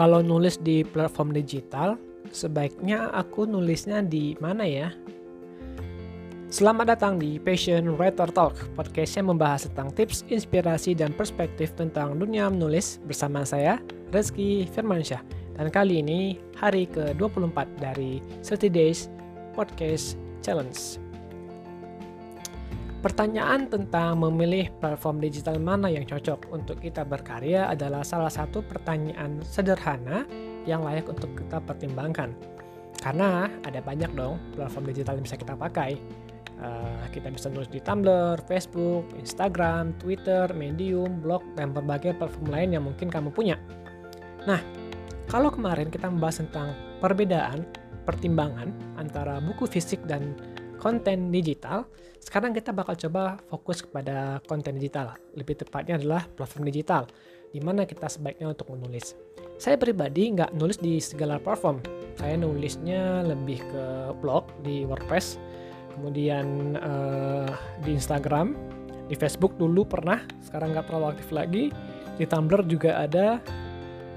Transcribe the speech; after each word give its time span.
Kalau 0.00 0.24
nulis 0.24 0.56
di 0.56 0.80
platform 0.80 1.36
digital, 1.36 2.00
sebaiknya 2.32 3.12
aku 3.12 3.44
nulisnya 3.44 4.00
di 4.00 4.32
mana 4.40 4.64
ya? 4.64 4.96
Selamat 6.48 6.96
datang 6.96 7.20
di 7.20 7.36
Passion 7.36 8.00
Writer 8.00 8.32
Talk, 8.32 8.56
podcast 8.80 9.20
yang 9.20 9.28
membahas 9.28 9.68
tentang 9.68 9.92
tips, 9.92 10.24
inspirasi, 10.32 10.96
dan 10.96 11.12
perspektif 11.12 11.76
tentang 11.76 12.16
dunia 12.16 12.48
menulis 12.48 12.96
bersama 13.04 13.44
saya, 13.44 13.76
Reski 14.08 14.64
Firmansyah. 14.72 15.20
Dan 15.60 15.68
kali 15.68 16.00
ini 16.00 16.40
hari 16.56 16.88
ke-24 16.88 17.60
dari 17.76 18.24
30 18.40 18.72
Days 18.72 19.12
Podcast 19.52 20.16
Challenge. 20.40 21.09
Pertanyaan 23.00 23.64
tentang 23.64 24.20
memilih 24.20 24.68
platform 24.76 25.24
digital 25.24 25.56
mana 25.56 25.88
yang 25.88 26.04
cocok 26.04 26.52
untuk 26.52 26.84
kita 26.84 27.00
berkarya 27.00 27.72
adalah 27.72 28.04
salah 28.04 28.28
satu 28.28 28.60
pertanyaan 28.60 29.40
sederhana 29.40 30.28
yang 30.68 30.84
layak 30.84 31.08
untuk 31.08 31.32
kita 31.32 31.64
pertimbangkan. 31.64 32.36
Karena 33.00 33.48
ada 33.64 33.80
banyak 33.80 34.12
dong 34.12 34.36
platform 34.52 34.92
digital 34.92 35.16
yang 35.16 35.24
bisa 35.24 35.40
kita 35.40 35.56
pakai 35.56 35.96
Uh, 36.60 37.08
kita 37.08 37.32
bisa 37.32 37.48
nulis 37.48 37.72
di 37.72 37.80
Tumblr, 37.80 38.36
Facebook, 38.44 39.08
Instagram, 39.16 39.96
Twitter, 39.96 40.44
Medium, 40.52 41.24
blog, 41.24 41.40
dan 41.56 41.72
berbagai 41.72 42.20
platform 42.20 42.52
lain 42.52 42.76
yang 42.76 42.84
mungkin 42.84 43.08
kamu 43.08 43.32
punya. 43.32 43.56
Nah, 44.44 44.60
kalau 45.24 45.48
kemarin 45.48 45.88
kita 45.88 46.12
membahas 46.12 46.44
tentang 46.44 46.76
perbedaan 47.00 47.64
pertimbangan 48.04 48.76
antara 49.00 49.40
buku 49.40 49.64
fisik 49.72 50.04
dan 50.04 50.36
konten 50.80 51.28
digital, 51.28 51.84
sekarang 52.18 52.56
kita 52.56 52.72
bakal 52.72 52.96
coba 52.96 53.36
fokus 53.52 53.84
kepada 53.84 54.40
konten 54.48 54.80
digital. 54.80 55.12
Lebih 55.36 55.60
tepatnya 55.60 56.00
adalah 56.00 56.24
platform 56.24 56.64
digital, 56.72 57.04
di 57.52 57.60
mana 57.60 57.84
kita 57.84 58.08
sebaiknya 58.08 58.56
untuk 58.56 58.72
menulis. 58.72 59.12
Saya 59.60 59.76
pribadi 59.76 60.32
nggak 60.32 60.56
nulis 60.56 60.80
di 60.80 60.96
segala 61.04 61.36
platform. 61.36 61.84
Saya 62.16 62.40
nulisnya 62.40 63.20
lebih 63.28 63.60
ke 63.60 63.84
blog 64.24 64.48
di 64.64 64.88
WordPress, 64.88 65.36
kemudian 66.00 66.76
uh, 66.80 67.52
di 67.84 67.92
Instagram 67.92 68.56
di 69.10 69.18
Facebook 69.18 69.58
dulu 69.58 69.82
pernah 69.82 70.22
sekarang 70.46 70.70
nggak 70.72 70.86
terlalu 70.86 71.06
aktif 71.12 71.28
lagi 71.34 71.64
di 72.14 72.24
Tumblr 72.24 72.62
juga 72.70 73.02
ada 73.02 73.42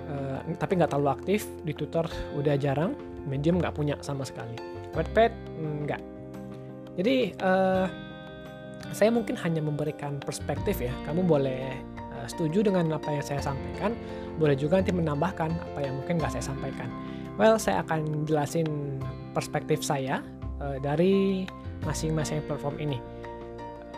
uh, 0.08 0.40
tapi 0.62 0.78
nggak 0.78 0.94
terlalu 0.94 1.10
aktif 1.12 1.50
di 1.66 1.74
Twitter 1.74 2.06
udah 2.38 2.56
jarang 2.62 2.94
Medium 3.26 3.58
nggak 3.58 3.74
punya 3.74 3.98
sama 4.06 4.22
sekali 4.22 4.54
Wattpad 4.94 5.34
nggak 5.60 6.02
jadi 7.00 7.34
uh, 7.42 7.86
saya 8.94 9.10
mungkin 9.10 9.34
hanya 9.40 9.64
memberikan 9.64 10.22
perspektif 10.22 10.84
ya 10.84 10.94
kamu 11.10 11.26
boleh 11.26 11.74
uh, 12.14 12.28
setuju 12.30 12.70
dengan 12.70 12.94
apa 12.94 13.10
yang 13.10 13.26
saya 13.26 13.42
sampaikan 13.42 13.98
boleh 14.38 14.54
juga 14.58 14.82
nanti 14.82 14.94
menambahkan 14.94 15.50
apa 15.50 15.80
yang 15.82 15.94
mungkin 16.02 16.22
nggak 16.22 16.34
saya 16.38 16.46
sampaikan 16.54 16.90
well 17.38 17.58
saya 17.58 17.82
akan 17.82 18.26
jelasin 18.30 18.68
perspektif 19.34 19.82
saya 19.82 20.22
uh, 20.62 20.78
dari 20.80 21.44
masing-masing 21.84 22.46
platform 22.48 22.80
ini. 22.80 22.98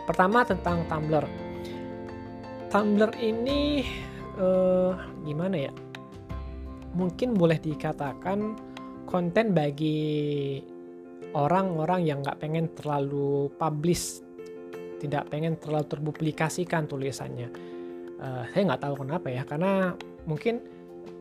Pertama 0.06 0.42
tentang 0.42 0.86
Tumblr. 0.86 1.24
Tumblr 2.70 3.10
ini 3.18 3.86
uh, 4.38 4.94
gimana 5.22 5.70
ya? 5.70 5.72
Mungkin 6.96 7.34
boleh 7.34 7.60
dikatakan 7.60 8.56
konten 9.06 9.54
bagi 9.54 10.58
orang-orang 11.34 12.06
yang 12.06 12.22
nggak 12.22 12.38
pengen 12.38 12.70
terlalu 12.76 13.50
publish, 13.56 14.22
tidak 15.02 15.26
pengen 15.32 15.58
terlalu 15.58 15.86
terpublikasikan 15.88 16.86
tulisannya. 16.86 17.48
Uh, 18.16 18.44
saya 18.52 18.62
nggak 18.72 18.82
tahu 18.82 18.94
kenapa 19.04 19.28
ya, 19.28 19.42
karena 19.44 19.92
mungkin 20.24 20.62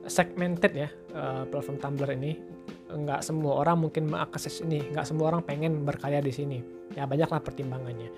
segmented 0.05 0.73
ya 0.73 0.89
uh, 1.17 1.43
platform 1.49 1.77
Tumblr 1.81 2.09
ini 2.13 2.37
nggak 2.85 3.21
semua 3.25 3.65
orang 3.65 3.89
mungkin 3.89 4.07
mengakses 4.07 4.61
ini 4.61 4.93
nggak 4.93 5.05
semua 5.05 5.33
orang 5.33 5.41
pengen 5.41 5.83
berkarya 5.83 6.21
di 6.21 6.29
sini 6.29 6.57
ya 6.93 7.09
banyaklah 7.09 7.41
pertimbangannya 7.41 8.09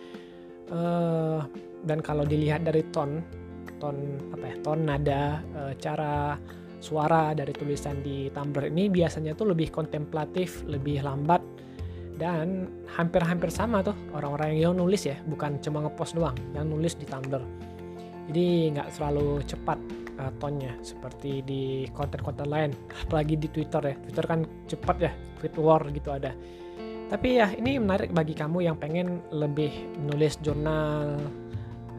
uh, 0.70 1.42
dan 1.88 2.03
kalau 2.03 2.28
dilihat 2.28 2.68
dari 2.68 2.84
ton 2.92 3.24
ton 3.80 3.96
apa 4.36 4.46
ya 4.52 4.56
ton 4.62 4.80
nada 4.84 5.42
uh, 5.56 5.74
cara 5.80 6.36
suara 6.78 7.34
dari 7.34 7.56
tulisan 7.56 8.03
di 8.06 8.30
Tumblr 8.30 8.70
ini 8.70 8.92
biasanya 8.92 9.34
tuh 9.34 9.56
lebih 9.56 9.74
kontemplatif 9.74 10.62
lebih 10.68 11.02
lambat 11.02 11.42
dan 12.17 12.66
hampir-hampir 12.97 13.53
sama 13.53 13.85
tuh 13.85 13.94
orang-orang 14.11 14.57
yang 14.57 14.73
nulis 14.73 15.05
ya 15.05 15.16
bukan 15.29 15.61
cuma 15.61 15.85
ngepost 15.85 16.17
doang 16.17 16.35
yang 16.57 16.66
nulis 16.66 16.97
di 16.97 17.05
Tumblr. 17.05 17.41
Jadi 18.28 18.75
nggak 18.75 18.89
selalu 18.91 19.39
cepat 19.47 19.79
uh, 20.19 20.33
tonnya 20.41 20.73
seperti 20.83 21.45
di 21.45 21.88
konten-konten 21.94 22.50
lain 22.50 22.72
apalagi 23.05 23.38
di 23.38 23.47
Twitter 23.47 23.94
ya. 23.94 23.95
Twitter 23.95 24.25
kan 24.25 24.39
cepat 24.67 24.97
ya 25.00 25.11
tweet 25.39 25.55
war 25.61 25.81
gitu 25.94 26.09
ada. 26.11 26.33
Tapi 27.07 27.39
ya 27.39 27.47
ini 27.55 27.79
menarik 27.79 28.11
bagi 28.11 28.35
kamu 28.35 28.67
yang 28.67 28.75
pengen 28.75 29.23
lebih 29.31 29.72
nulis 30.03 30.35
jurnal 30.44 31.16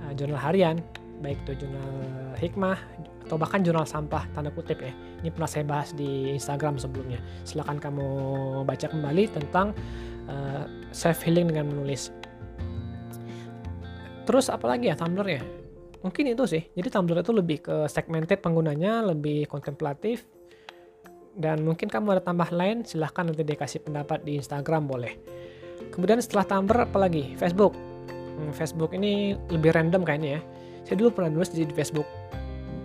uh, 0.04 0.12
jurnal 0.18 0.36
harian 0.36 0.76
baik 1.18 1.38
itu 1.46 1.66
jurnal 1.66 1.90
hikmah 2.38 2.78
atau 3.28 3.36
bahkan 3.36 3.60
jurnal 3.60 3.84
sampah 3.84 4.24
tanda 4.32 4.48
kutip 4.48 4.80
ya. 4.80 4.88
Ini 5.20 5.28
pernah 5.28 5.44
saya 5.44 5.68
bahas 5.68 5.92
di 5.92 6.32
Instagram 6.32 6.80
sebelumnya. 6.80 7.20
Silahkan 7.44 7.76
kamu 7.76 8.08
baca 8.64 8.88
kembali 8.88 9.28
tentang 9.28 9.76
uh, 10.32 10.64
self 10.96 11.20
healing 11.28 11.52
dengan 11.52 11.68
menulis. 11.68 12.08
Terus 14.24 14.48
apalagi 14.48 14.88
ya 14.88 14.96
Tumblr 14.96 15.28
ya? 15.28 15.44
Mungkin 16.00 16.32
itu 16.32 16.48
sih. 16.48 16.64
Jadi 16.72 16.88
Tumblr 16.88 17.20
itu 17.20 17.32
lebih 17.36 17.60
ke 17.60 17.76
segmented 17.92 18.40
penggunanya 18.40 19.04
lebih 19.12 19.44
kontemplatif. 19.44 20.24
Dan 21.38 21.68
mungkin 21.68 21.92
kamu 21.92 22.18
ada 22.18 22.22
tambah 22.24 22.48
lain 22.48 22.82
silahkan 22.82 23.28
nanti 23.28 23.44
dikasih 23.44 23.84
pendapat 23.84 24.24
di 24.24 24.40
Instagram 24.40 24.88
boleh. 24.88 25.20
Kemudian 25.92 26.16
setelah 26.24 26.48
Tumblr 26.48 26.88
apalagi 26.88 27.36
Facebook. 27.36 27.76
Hmm, 28.08 28.56
Facebook 28.56 28.96
ini 28.96 29.36
lebih 29.52 29.76
random 29.76 30.00
kayaknya 30.00 30.40
ya. 30.40 30.42
Saya 30.88 30.96
dulu 31.04 31.20
pernah 31.20 31.28
nulis 31.28 31.52
di 31.52 31.68
Facebook 31.68 32.08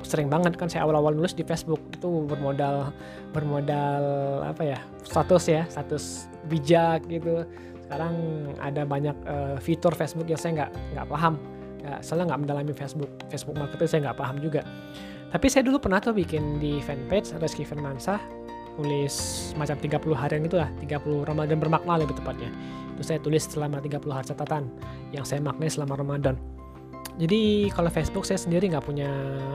sering 0.04 0.28
banget 0.30 0.56
kan 0.60 0.68
saya 0.70 0.86
awal-awal 0.86 1.16
nulis 1.16 1.34
di 1.34 1.42
Facebook. 1.42 1.80
Itu 1.96 2.28
bermodal 2.28 2.92
bermodal 3.34 4.04
apa 4.46 4.62
ya 4.64 4.80
status 5.04 5.50
ya 5.50 5.64
status 5.68 6.28
bijak 6.48 7.08
gitu. 7.10 7.48
Sekarang 7.88 8.16
ada 8.62 8.84
banyak 8.88 9.16
uh, 9.28 9.56
fitur 9.60 9.92
Facebook 9.96 10.30
yang 10.30 10.40
saya 10.40 10.64
nggak 10.64 10.72
nggak 10.96 11.08
paham. 11.10 11.36
Ya 11.84 12.00
soalnya 12.00 12.34
nggak 12.34 12.42
mendalami 12.48 12.72
Facebook 12.72 13.12
Facebook 13.28 13.56
marketing 13.60 13.90
saya 13.90 14.00
nggak 14.12 14.18
paham 14.20 14.38
juga. 14.40 14.62
Tapi 15.34 15.50
saya 15.50 15.66
dulu 15.66 15.82
pernah 15.82 15.98
tuh 15.98 16.14
bikin 16.14 16.62
di 16.62 16.78
fanpage 16.86 17.34
Reski 17.42 17.66
Firmansyah 17.66 18.22
tulis 18.74 19.14
macam 19.54 19.78
30 19.78 20.02
harian 20.18 20.42
itu 20.46 20.58
lah 20.58 20.70
30 20.82 21.30
Ramadan 21.30 21.58
bermakna 21.58 22.02
lebih 22.02 22.18
tepatnya. 22.18 22.50
Itu 22.94 23.02
saya 23.02 23.18
tulis 23.22 23.46
selama 23.46 23.82
30 23.82 24.02
hari 24.14 24.26
catatan 24.30 24.64
yang 25.14 25.26
saya 25.26 25.42
maknai 25.42 25.70
selama 25.70 25.98
Ramadan 25.98 26.38
jadi 27.14 27.70
kalau 27.70 27.94
Facebook 27.94 28.26
saya 28.26 28.42
sendiri 28.42 28.74
nggak 28.74 28.86
punya 28.90 29.10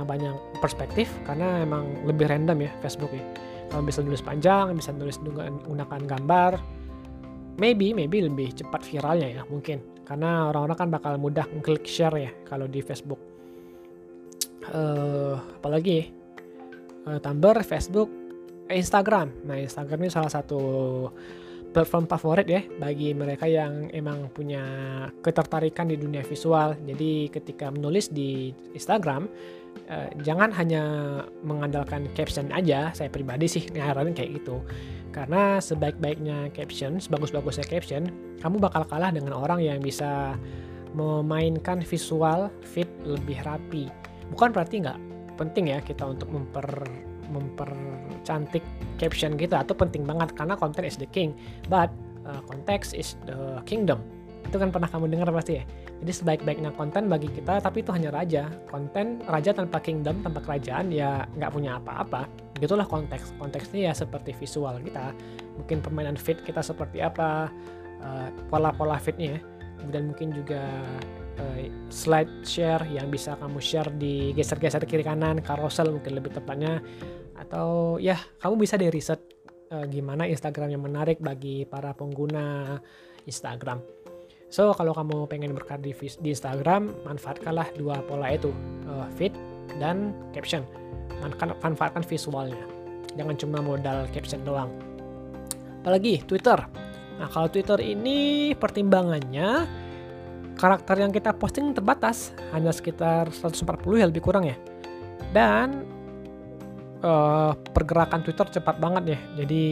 banyak 0.06 0.34
perspektif 0.62 1.10
karena 1.26 1.66
emang 1.66 2.06
lebih 2.06 2.30
random 2.30 2.62
ya 2.62 2.70
Facebook 2.78 3.10
ya. 3.10 3.24
Kalau 3.69 3.82
bisa 3.84 4.00
nulis 4.00 4.22
panjang 4.22 4.72
bisa 4.78 4.94
nulis 4.94 5.19
menggunakan 5.20 6.00
gambar 6.06 6.52
maybe 7.58 7.91
maybe 7.91 8.22
lebih 8.22 8.54
cepat 8.54 8.86
viralnya 8.86 9.28
ya 9.28 9.42
mungkin. 9.50 9.82
Karena 10.06 10.48
orang-orang 10.48 10.78
kan 10.78 10.88
bakal 10.88 11.12
mudah 11.19 11.44
klik 11.60 11.84
share 11.84 12.16
ya 12.16 12.30
kalau 12.46 12.70
di 12.70 12.80
Facebook. 12.80 13.20
Uh, 14.69 15.36
apalagi 15.58 16.12
uh, 17.10 17.19
Tumblr, 17.19 17.58
Facebook, 17.66 18.08
Instagram. 18.70 19.34
Nah 19.44 19.58
Instagram 19.58 20.06
ini 20.06 20.10
salah 20.14 20.30
satu 20.30 20.60
platform 21.78 22.10
favorit 22.10 22.50
ya 22.50 22.62
bagi 22.82 23.14
mereka 23.14 23.46
yang 23.46 23.86
emang 23.94 24.26
punya 24.34 24.66
ketertarikan 25.22 25.86
di 25.86 25.94
dunia 25.94 26.26
visual. 26.26 26.74
Jadi 26.82 27.30
ketika 27.30 27.70
menulis 27.70 28.10
di 28.10 28.50
Instagram 28.75 29.30
uh, 29.86 30.10
jangan 30.26 30.50
hanya 30.58 30.82
mengandalkan 31.46 32.10
caption 32.19 32.50
aja. 32.50 32.90
Saya 32.98 33.06
pribadi 33.06 33.46
sih 33.46 33.62
nyaranin 33.70 34.10
kayak 34.10 34.42
gitu. 34.42 34.58
Karena 35.14 35.62
sebaik-baiknya 35.62 36.50
caption, 36.50 36.98
sebagus-bagusnya 36.98 37.70
caption, 37.70 38.10
kamu 38.42 38.58
bakal 38.58 38.82
kalah 38.90 39.14
dengan 39.14 39.38
orang 39.38 39.62
yang 39.62 39.78
bisa 39.78 40.34
memainkan 40.98 41.78
visual 41.86 42.50
fit 42.66 42.90
lebih 43.06 43.38
rapi. 43.46 43.86
Bukan 44.34 44.50
berarti 44.50 44.82
nggak 44.82 44.98
penting 45.38 45.70
ya 45.70 45.78
kita 45.78 46.02
untuk 46.10 46.26
memper 46.34 46.66
mempercantik 47.28 48.64
caption 48.96 49.36
kita 49.36 49.62
atau 49.62 49.76
penting 49.76 50.04
banget 50.08 50.32
karena 50.34 50.56
konten 50.56 50.82
is 50.84 50.96
the 50.96 51.08
king, 51.08 51.36
but 51.69 51.92
uh, 52.25 52.40
context 52.48 52.96
is 52.96 53.14
the 53.28 53.60
kingdom. 53.69 54.00
Itu 54.48 54.56
kan 54.56 54.72
pernah 54.72 54.88
kamu 54.88 55.12
dengar 55.12 55.28
pasti 55.30 55.60
ya. 55.60 55.64
Jadi 55.98 56.12
sebaik-baiknya 56.14 56.70
konten 56.78 57.10
bagi 57.10 57.28
kita, 57.28 57.60
tapi 57.60 57.82
itu 57.84 57.90
hanya 57.92 58.14
raja. 58.14 58.48
Konten 58.70 59.20
raja 59.26 59.50
tanpa 59.52 59.82
kingdom, 59.82 60.22
tanpa 60.25 60.40
kerajaan, 60.40 60.88
ya 60.94 61.26
nggak 61.36 61.50
punya 61.52 61.76
apa-apa. 61.76 62.25
Begitulah 62.56 62.86
konteks. 62.86 63.34
Konteksnya 63.36 63.90
ya 63.90 63.92
seperti 63.92 64.32
visual 64.38 64.78
kita. 64.81 65.12
Mungkin 65.58 65.82
permainan 65.82 66.16
fit 66.16 66.38
kita 66.46 66.62
seperti 66.62 67.02
apa, 67.02 67.50
uh, 68.00 68.28
pola-pola 68.48 68.96
fitnya 68.96 69.36
ya. 69.36 69.40
Kemudian 69.82 70.04
mungkin 70.10 70.28
juga 70.32 70.62
uh, 71.38 71.58
slide 71.88 72.44
share 72.44 72.82
yang 72.90 73.08
bisa 73.08 73.38
kamu 73.38 73.58
share 73.62 73.90
di 73.94 74.35
geser-geser 74.35 74.82
kiri 74.85 75.06
kanan, 75.06 75.40
carousel 75.40 75.94
mungkin 75.94 76.19
lebih 76.19 76.35
tepatnya. 76.35 76.82
atau 77.38 78.02
ya 78.02 78.19
kamu 78.43 78.67
bisa 78.67 78.75
di 78.75 78.90
riset 78.90 79.23
uh, 79.70 79.87
gimana 79.87 80.26
Instagram 80.26 80.75
yang 80.75 80.82
menarik 80.82 81.23
bagi 81.23 81.62
para 81.62 81.94
pengguna 81.94 82.76
Instagram. 83.31 83.79
So 84.49 84.73
kalau 84.73 84.96
kamu 84.96 85.29
pengen 85.29 85.52
berkarya 85.52 85.93
di, 85.93 85.93
di 85.94 86.29
Instagram, 86.32 87.05
manfaatkanlah 87.05 87.69
dua 87.76 88.00
pola 88.08 88.32
itu, 88.32 88.49
uh, 88.88 89.06
feed 89.14 89.37
dan 89.76 90.17
caption. 90.32 90.64
Manfaatkan 91.62 92.02
visualnya. 92.06 92.58
Jangan 93.14 93.37
cuma 93.37 93.58
modal 93.61 94.08
caption 94.14 94.41
doang. 94.46 94.73
Apalagi 95.84 96.25
Twitter. 96.25 96.56
Nah 97.19 97.29
kalau 97.29 97.50
Twitter 97.50 97.76
ini 97.82 98.50
pertimbangannya 98.56 99.67
karakter 100.58 100.99
yang 100.99 101.14
kita 101.14 101.31
posting 101.32 101.70
terbatas, 101.72 102.34
hanya 102.50 102.75
sekitar 102.75 103.31
140 103.31 104.02
ya 104.02 104.06
lebih 104.10 104.22
kurang 104.26 104.44
ya. 104.44 104.58
Dan 105.31 105.87
uh, 107.06 107.55
pergerakan 107.55 108.26
Twitter 108.26 108.60
cepat 108.60 108.82
banget 108.82 109.16
ya. 109.16 109.19
Jadi 109.44 109.62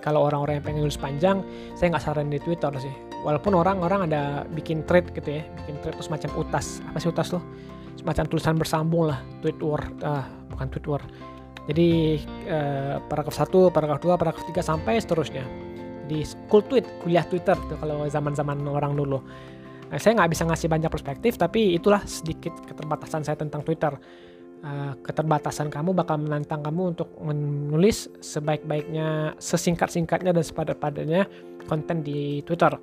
kalau 0.00 0.24
orang-orang 0.24 0.58
yang 0.58 0.64
pengen 0.64 0.82
nulis 0.88 0.98
panjang, 0.98 1.44
saya 1.76 1.92
nggak 1.92 2.04
saran 2.04 2.32
di 2.32 2.40
Twitter 2.40 2.72
sih. 2.80 2.94
Walaupun 3.20 3.52
orang-orang 3.52 4.08
ada 4.08 4.48
bikin 4.48 4.80
thread 4.88 5.12
gitu 5.12 5.38
ya 5.38 5.44
bikin 5.60 5.76
thread 5.84 5.92
itu 6.00 6.08
semacam 6.08 6.40
utas. 6.40 6.80
Apa 6.88 6.96
sih 7.04 7.12
utas 7.12 7.28
tuh? 7.28 7.42
Semacam 8.00 8.24
tulisan 8.32 8.56
bersambung 8.56 9.12
lah 9.12 9.20
tweet 9.44 9.60
war 9.60 9.84
uh, 10.00 10.24
bukan 10.48 10.72
tweet 10.72 10.88
war 10.88 11.04
jadi 11.68 12.18
uh, 12.48 12.98
paragraf 13.06 13.36
1, 13.36 13.70
paragraf 13.70 14.00
2, 14.02 14.16
paragraf 14.16 14.44
3 14.48 14.58
sampai 14.58 14.98
seterusnya. 14.98 15.44
Di 16.10 16.26
school 16.26 16.66
tweet 16.66 16.82
kuliah 17.04 17.22
twitter 17.22 17.54
tuh 17.70 17.78
kalau 17.78 18.02
zaman-zaman 18.10 18.58
orang 18.66 18.98
dulu 18.98 19.22
nah, 19.90 19.98
saya 19.98 20.12
nggak 20.16 20.30
bisa 20.30 20.42
ngasih 20.46 20.68
banyak 20.70 20.90
perspektif 20.90 21.34
tapi 21.36 21.74
itulah 21.74 22.00
sedikit 22.06 22.54
keterbatasan 22.64 23.26
saya 23.26 23.36
tentang 23.36 23.66
twitter. 23.66 23.94
Uh, 24.60 24.92
keterbatasan 25.00 25.72
kamu 25.72 25.96
bakal 25.96 26.20
menantang 26.20 26.60
kamu 26.60 26.92
untuk 26.92 27.08
menulis 27.24 28.12
sebaik-baiknya 28.20 29.32
sesingkat-singkatnya 29.40 30.36
dan 30.36 30.44
sepadat-padatnya 30.44 31.24
konten 31.64 32.04
di 32.04 32.44
twitter. 32.44 32.76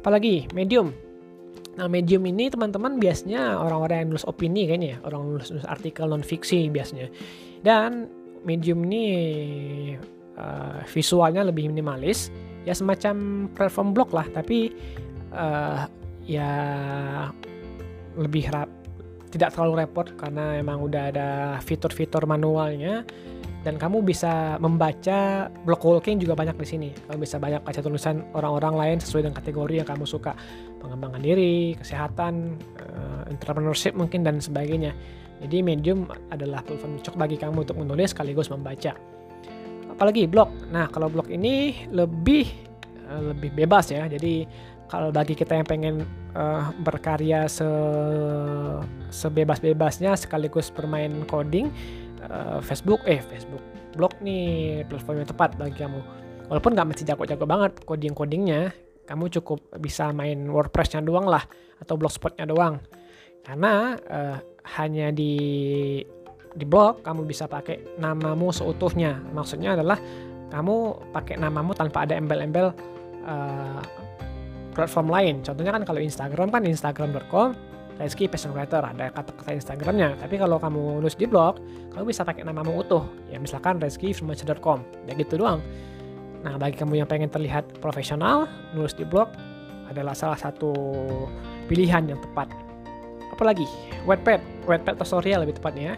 Apalagi 0.00 0.48
medium. 0.56 0.96
Nah 1.76 1.92
medium 1.92 2.24
ini 2.24 2.48
teman-teman 2.48 2.96
biasanya 2.96 3.60
orang-orang 3.60 4.00
yang 4.00 4.08
nulis 4.16 4.24
opini 4.24 4.64
kayaknya 4.64 4.96
ya 4.96 4.98
orang 5.04 5.20
nulis, 5.28 5.52
nulis 5.52 5.68
artikel 5.68 6.08
non 6.08 6.24
fiksi 6.24 6.72
biasanya. 6.72 7.12
Dan 7.60 8.08
medium 8.48 8.80
ini 8.88 9.04
uh, 10.40 10.80
visualnya 10.88 11.44
lebih 11.44 11.68
minimalis. 11.68 12.32
Ya 12.64 12.72
semacam 12.72 13.44
platform 13.52 13.92
blog 13.92 14.08
lah 14.16 14.24
tapi 14.32 14.72
ya 16.24 16.50
lebih 18.16 18.48
rap 18.50 18.70
tidak 19.34 19.50
terlalu 19.50 19.82
repot 19.82 20.06
karena 20.14 20.62
emang 20.62 20.78
udah 20.78 21.10
ada 21.10 21.28
fitur-fitur 21.58 22.22
manualnya 22.22 23.02
dan 23.64 23.80
kamu 23.80 24.04
bisa 24.04 24.60
membaca 24.60 25.48
block 25.64 25.82
walking 25.88 26.20
juga 26.20 26.36
banyak 26.36 26.52
di 26.60 26.68
sini. 26.68 26.88
Kamu 26.92 27.18
bisa 27.24 27.40
banyak 27.40 27.64
baca 27.64 27.80
tulisan 27.80 28.20
orang-orang 28.36 28.74
lain 28.76 28.96
sesuai 29.00 29.24
dengan 29.24 29.36
kategori 29.40 29.74
yang 29.80 29.88
kamu 29.88 30.04
suka, 30.04 30.36
pengembangan 30.84 31.24
diri, 31.24 31.72
kesehatan, 31.80 32.60
uh, 32.76 33.24
entrepreneurship 33.32 33.96
mungkin 33.96 34.20
dan 34.20 34.36
sebagainya. 34.38 34.92
Jadi 35.40 35.64
Medium 35.64 36.04
adalah 36.28 36.60
platform 36.60 37.00
cocok 37.00 37.16
bagi 37.16 37.36
kamu 37.40 37.64
untuk 37.64 37.80
menulis 37.80 38.12
sekaligus 38.12 38.52
membaca. 38.52 38.92
Apalagi 39.88 40.28
blog. 40.28 40.52
Nah, 40.68 40.92
kalau 40.92 41.08
blog 41.08 41.32
ini 41.32 41.88
lebih 41.88 42.44
uh, 43.08 43.32
lebih 43.32 43.48
bebas 43.64 43.88
ya. 43.88 44.04
Jadi 44.12 44.44
kalau 44.88 45.08
bagi 45.10 45.32
kita 45.34 45.56
yang 45.56 45.66
pengen 45.66 45.96
uh, 46.36 46.70
berkarya 46.84 47.48
se 47.48 47.66
sebebas-bebasnya 49.08 50.14
sekaligus 50.14 50.68
bermain 50.68 51.24
coding 51.24 51.72
uh, 52.28 52.60
Facebook 52.60 53.00
eh 53.08 53.20
Facebook 53.24 53.62
blog 53.94 54.12
nih 54.20 54.82
platform 54.90 55.22
yang 55.22 55.30
tepat 55.30 55.50
bagi 55.54 55.78
kamu. 55.78 56.00
Walaupun 56.50 56.76
nggak 56.76 56.88
mesti 56.92 57.02
jago-jago 57.08 57.46
banget 57.48 57.72
coding-codingnya 57.88 58.74
kamu 59.04 59.28
cukup 59.40 59.60
bisa 59.80 60.10
main 60.12 60.48
WordPress-nya 60.48 61.04
doang 61.04 61.28
lah 61.28 61.44
atau 61.80 61.94
blogspot-nya 61.96 62.44
doang. 62.44 62.82
Karena 63.44 63.96
uh, 63.96 64.36
hanya 64.80 65.12
di 65.12 65.34
di 66.54 66.64
blog 66.64 67.02
kamu 67.02 67.24
bisa 67.24 67.48
pakai 67.48 68.00
namamu 68.00 68.52
seutuhnya. 68.52 69.20
Maksudnya 69.32 69.78
adalah 69.78 69.96
kamu 70.52 70.74
pakai 71.12 71.40
namamu 71.40 71.72
tanpa 71.72 72.04
ada 72.04 72.14
embel-embel 72.18 72.72
uh, 73.24 73.82
platform 74.74 75.08
lain. 75.08 75.34
Contohnya 75.40 75.72
kan 75.72 75.82
kalau 75.86 76.02
Instagram 76.02 76.50
kan 76.50 76.62
instagram.com 76.66 77.54
Reski 77.94 78.26
Passion 78.26 78.50
Writer 78.50 78.82
ada 78.82 79.06
kata-kata 79.14 79.54
Instagramnya. 79.54 80.18
Tapi 80.18 80.34
kalau 80.34 80.58
kamu 80.58 80.98
nulis 80.98 81.14
di 81.14 81.30
blog 81.30 81.62
kamu 81.94 82.10
bisa 82.10 82.26
pakai 82.26 82.42
namamu 82.42 82.74
utuh. 82.82 83.06
Ya 83.30 83.38
misalkan 83.38 83.78
reski.com 83.78 84.82
ya 85.06 85.14
gitu 85.14 85.38
doang. 85.38 85.62
Nah 86.42 86.58
bagi 86.58 86.74
kamu 86.74 86.98
yang 86.98 87.08
pengen 87.08 87.30
terlihat 87.30 87.78
profesional 87.78 88.50
nulis 88.74 88.98
di 88.98 89.06
blog 89.06 89.30
adalah 89.86 90.12
salah 90.16 90.36
satu 90.36 90.74
pilihan 91.70 92.10
yang 92.10 92.18
tepat. 92.18 92.50
Apalagi 93.30 93.66
Wattpad. 94.04 94.66
Wattpad 94.66 94.94
tutorial 94.98 95.46
lebih 95.46 95.62
tepatnya. 95.62 95.94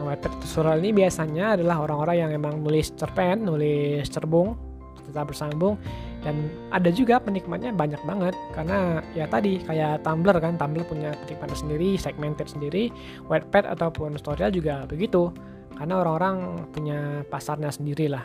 Nah 0.00 0.02
Wattpad 0.08 0.40
tutorial 0.40 0.80
ini 0.80 0.96
biasanya 0.96 1.60
adalah 1.60 1.84
orang-orang 1.84 2.16
yang 2.24 2.30
emang 2.32 2.64
nulis 2.64 2.88
cerpen 2.96 3.44
nulis 3.44 4.08
cerbung 4.08 4.56
tetap 5.04 5.28
bersambung 5.28 5.76
dan 6.24 6.48
ada 6.72 6.88
juga 6.88 7.20
penikmatnya 7.20 7.70
banyak 7.70 8.00
banget. 8.08 8.34
Karena 8.56 9.04
ya 9.12 9.28
tadi 9.28 9.60
kayak 9.60 10.02
Tumblr 10.02 10.36
kan 10.40 10.56
Tumblr 10.56 10.88
punya 10.88 11.12
penikmatnya 11.24 11.58
sendiri 11.60 12.00
segmented 12.00 12.48
sendiri 12.48 12.88
Wattpad 13.28 13.68
ataupun 13.68 14.16
Storytel 14.16 14.56
juga 14.64 14.88
begitu. 14.88 15.30
Karena 15.76 16.00
orang-orang 16.00 16.66
punya 16.72 17.22
pasarnya 17.28 17.68
sendiri 17.68 18.08
lah 18.08 18.24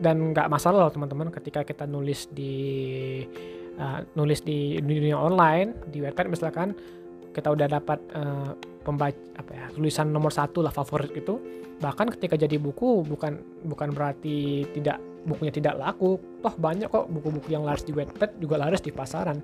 dan 0.00 0.32
nggak 0.32 0.48
masalah 0.52 0.88
loh 0.88 0.92
teman-teman 0.92 1.32
ketika 1.32 1.64
kita 1.64 1.88
nulis 1.88 2.28
di 2.32 2.54
uh, 3.80 4.04
nulis 4.16 4.44
di 4.44 4.76
dunia 4.80 5.16
online 5.16 5.88
di 5.88 6.04
Wattpad 6.04 6.26
misalkan 6.28 6.76
kita 7.32 7.52
udah 7.52 7.68
dapat 7.68 8.00
uh, 8.16 8.56
pembaca 8.84 9.16
apa 9.36 9.52
ya 9.52 9.66
tulisan 9.72 10.08
nomor 10.08 10.32
satu 10.32 10.64
lah 10.64 10.72
favorit 10.72 11.12
gitu. 11.12 11.40
Bahkan 11.76 12.16
ketika 12.16 12.40
jadi 12.40 12.56
buku 12.56 13.04
bukan 13.04 13.36
bukan 13.68 13.92
berarti 13.92 14.64
tidak 14.72 14.96
bukunya 15.26 15.52
tidak 15.52 15.74
laku 15.76 16.16
toh 16.40 16.54
banyak 16.54 16.86
kok 16.86 17.10
buku-buku 17.10 17.50
yang 17.50 17.66
laris 17.66 17.82
di 17.82 17.92
Wattpad 17.92 18.38
juga 18.38 18.62
laris 18.62 18.80
di 18.80 18.94
pasaran. 18.94 19.42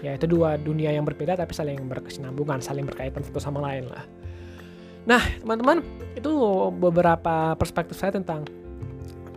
Ya 0.00 0.14
itu 0.14 0.30
dua 0.30 0.54
dunia 0.54 0.94
yang 0.94 1.02
berbeda 1.02 1.34
tapi 1.34 1.50
saling 1.50 1.90
berkesinambungan 1.90 2.62
saling 2.62 2.86
berkaitan 2.86 3.26
satu 3.26 3.42
sama 3.42 3.58
lain 3.60 3.90
lah. 3.90 4.06
Nah 5.04 5.22
teman-teman 5.42 5.82
itu 6.14 6.30
beberapa 6.78 7.58
perspektif 7.58 7.98
saya 7.98 8.14
tentang 8.14 8.46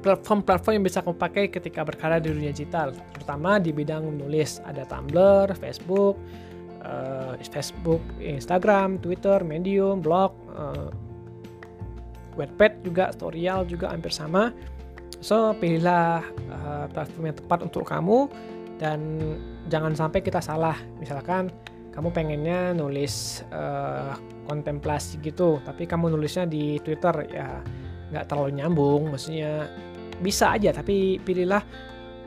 platform-platform 0.05 0.79
yang 0.79 0.85
bisa 0.85 1.01
kamu 1.01 1.17
pakai 1.17 1.43
ketika 1.49 1.81
berkarya 1.83 2.21
di 2.21 2.29
dunia 2.31 2.51
digital 2.53 2.93
terutama 3.17 3.57
di 3.57 3.73
bidang 3.73 4.05
menulis. 4.05 4.61
Ada 4.63 4.85
Tumblr, 4.85 5.51
Facebook, 5.57 6.15
uh, 6.85 7.35
Facebook, 7.41 7.99
Instagram, 8.21 9.01
Twitter, 9.01 9.41
Medium, 9.43 9.99
blog, 9.99 10.31
uh, 10.53 10.93
Wattpad 12.37 12.85
juga, 12.85 13.09
Storyal 13.11 13.65
juga 13.65 13.89
hampir 13.89 14.13
sama 14.13 14.53
So, 15.27 15.51
pilihlah 15.59 16.23
uh, 16.47 16.85
platform 16.87 17.27
yang 17.27 17.35
tepat 17.35 17.59
untuk 17.67 17.83
kamu 17.83 18.31
dan 18.79 19.19
jangan 19.67 19.91
sampai 19.91 20.23
kita 20.23 20.39
salah. 20.39 20.79
Misalkan 21.03 21.51
kamu 21.91 22.15
pengennya 22.15 22.71
nulis 22.71 23.43
uh, 23.51 24.15
kontemplasi 24.47 25.19
gitu, 25.19 25.59
tapi 25.67 25.83
kamu 25.83 26.15
nulisnya 26.15 26.47
di 26.47 26.79
Twitter 26.79 27.27
ya 27.27 27.59
nggak 28.15 28.23
terlalu 28.23 28.55
nyambung. 28.55 29.11
Maksudnya 29.11 29.67
bisa 30.23 30.55
aja, 30.55 30.71
tapi 30.71 31.19
pilihlah 31.19 31.59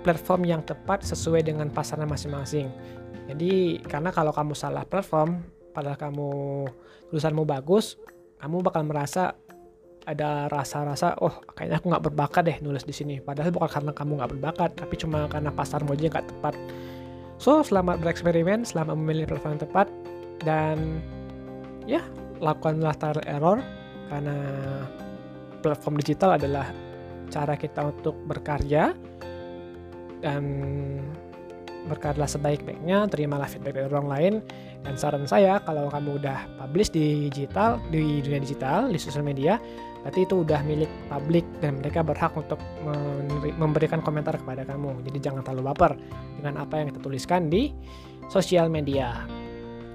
platform 0.04 0.45
yang 0.45 0.61
tepat 0.61 1.00
sesuai 1.00 1.40
dengan 1.40 1.73
pasarnya 1.73 2.04
masing-masing. 2.04 2.69
Jadi 3.33 3.80
karena 3.80 4.12
kalau 4.12 4.37
kamu 4.37 4.52
salah 4.52 4.85
platform, 4.85 5.40
padahal 5.73 5.97
kamu 5.97 6.28
tulisanmu 7.09 7.49
bagus, 7.49 7.97
kamu 8.45 8.61
bakal 8.61 8.85
merasa 8.85 9.33
ada 10.11 10.50
rasa-rasa 10.50 11.14
oh 11.23 11.43
kayaknya 11.55 11.79
aku 11.79 11.87
nggak 11.90 12.05
berbakat 12.11 12.43
deh 12.47 12.59
nulis 12.62 12.83
di 12.83 12.95
sini. 12.95 13.23
Padahal 13.23 13.55
bukan 13.55 13.71
karena 13.71 13.93
kamu 13.95 14.12
nggak 14.19 14.31
berbakat 14.37 14.71
tapi 14.75 14.95
cuma 14.99 15.31
karena 15.31 15.50
pasar 15.55 15.87
aja 15.87 16.07
nggak 16.11 16.26
tepat. 16.26 16.55
So 17.40 17.64
selamat 17.64 18.05
bereksperimen 18.05 18.69
selamat 18.69 18.95
memilih 18.99 19.25
platform 19.31 19.57
yang 19.57 19.64
tepat 19.64 19.87
dan 20.45 20.76
ya 21.88 22.02
lakukanlah 22.40 22.97
trial 22.97 23.25
error 23.25 23.59
karena 24.11 24.37
platform 25.62 25.95
digital 26.00 26.37
adalah 26.37 26.69
cara 27.31 27.55
kita 27.55 27.87
untuk 27.87 28.19
berkarya 28.26 28.93
dan 30.21 30.45
berkarya 31.88 32.29
sebaik-baiknya 32.29 33.09
terimalah 33.09 33.49
feedback 33.49 33.81
dari 33.81 33.88
orang 33.88 34.11
lain 34.11 34.35
dan 34.85 34.95
saran 35.00 35.25
saya 35.25 35.61
kalau 35.64 35.88
kamu 35.88 36.21
udah 36.21 36.45
publish 36.61 36.93
di 36.93 37.33
digital 37.33 37.81
di 37.88 38.21
dunia 38.21 38.40
digital 38.40 38.93
di 38.93 38.99
sosial 39.00 39.25
media 39.25 39.57
berarti 40.00 40.25
itu 40.25 40.40
udah 40.42 40.61
milik 40.64 40.90
publik 41.12 41.45
dan 41.61 41.78
mereka 41.80 42.00
berhak 42.00 42.33
untuk 42.33 42.61
memberikan 43.61 44.00
komentar 44.00 44.37
kepada 44.40 44.64
kamu. 44.64 45.04
Jadi 45.04 45.19
jangan 45.21 45.45
terlalu 45.45 45.73
baper 45.73 45.92
dengan 46.40 46.64
apa 46.64 46.80
yang 46.80 46.87
kita 46.92 47.00
tuliskan 47.04 47.52
di 47.52 47.73
sosial 48.33 48.73
media. 48.73 49.28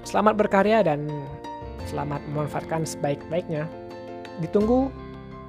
Selamat 0.06 0.38
berkarya 0.38 0.86
dan 0.86 1.10
selamat 1.90 2.22
memanfaatkan 2.30 2.86
sebaik-baiknya. 2.86 3.66
Ditunggu 4.42 4.94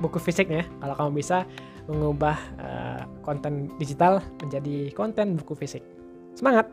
buku 0.01 0.17
fisiknya 0.21 0.65
kalau 0.81 0.95
kamu 0.97 1.11
bisa 1.21 1.45
mengubah 1.87 2.37
uh, 2.59 3.01
konten 3.23 3.71
digital 3.79 4.25
menjadi 4.43 4.91
konten 4.97 5.39
buku 5.39 5.55
fisik. 5.55 5.85
Semangat! 6.35 6.69